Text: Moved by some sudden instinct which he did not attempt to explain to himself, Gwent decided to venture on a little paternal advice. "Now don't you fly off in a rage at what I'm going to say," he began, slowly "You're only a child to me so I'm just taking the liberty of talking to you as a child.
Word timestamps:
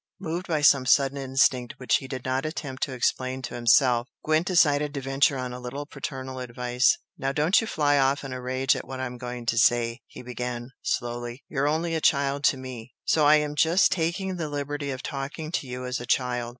Moved 0.19 0.47
by 0.47 0.61
some 0.61 0.87
sudden 0.87 1.19
instinct 1.19 1.75
which 1.77 1.97
he 1.97 2.07
did 2.07 2.25
not 2.25 2.43
attempt 2.43 2.81
to 2.81 2.91
explain 2.91 3.43
to 3.43 3.53
himself, 3.53 4.07
Gwent 4.25 4.47
decided 4.47 4.95
to 4.95 5.01
venture 5.01 5.37
on 5.37 5.53
a 5.53 5.59
little 5.59 5.85
paternal 5.85 6.39
advice. 6.39 6.97
"Now 7.19 7.31
don't 7.31 7.61
you 7.61 7.67
fly 7.67 7.99
off 7.99 8.23
in 8.23 8.33
a 8.33 8.41
rage 8.41 8.75
at 8.75 8.87
what 8.87 8.99
I'm 8.99 9.19
going 9.19 9.45
to 9.45 9.59
say," 9.59 10.01
he 10.07 10.23
began, 10.23 10.71
slowly 10.81 11.43
"You're 11.47 11.67
only 11.67 11.93
a 11.93 12.01
child 12.01 12.43
to 12.45 12.57
me 12.57 12.95
so 13.05 13.27
I'm 13.27 13.53
just 13.53 13.91
taking 13.91 14.37
the 14.37 14.49
liberty 14.49 14.89
of 14.89 15.03
talking 15.03 15.51
to 15.51 15.67
you 15.67 15.85
as 15.85 15.99
a 15.99 16.07
child. 16.07 16.49